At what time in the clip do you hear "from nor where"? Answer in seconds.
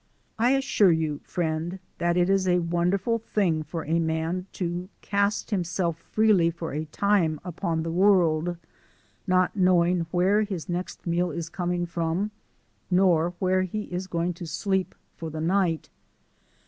11.85-13.61